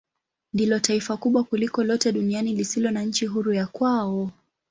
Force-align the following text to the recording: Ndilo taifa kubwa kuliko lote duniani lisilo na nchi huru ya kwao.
Ndilo 0.53 0.79
taifa 0.79 1.17
kubwa 1.17 1.43
kuliko 1.43 1.83
lote 1.83 2.11
duniani 2.11 2.55
lisilo 2.55 2.91
na 2.91 3.03
nchi 3.03 3.25
huru 3.25 3.53
ya 3.53 3.67
kwao. 3.67 4.31